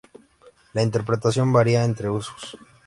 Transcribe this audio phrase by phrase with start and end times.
[0.73, 2.57] La interpretación varía entre usos.